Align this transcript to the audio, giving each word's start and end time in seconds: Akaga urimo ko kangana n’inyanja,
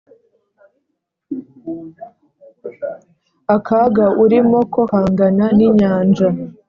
Akaga 3.55 4.05
urimo 4.23 4.59
ko 4.73 4.81
kangana 4.91 5.45
n’inyanja, 5.57 6.27